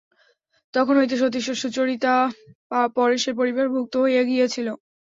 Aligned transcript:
তখন 0.73 0.93
হইতে 0.97 1.15
সতীশ 1.17 1.45
ও 1.49 1.61
সুচরিতা 1.61 2.13
পরেশের 2.95 3.33
পরিবারভুক্ত 3.39 3.93
হইয়া 4.03 4.23
গিয়াছিল। 4.23 4.67